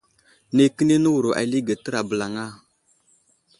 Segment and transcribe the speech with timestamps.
[0.55, 2.45] Nay kəni nəwuro alige tera bəlama.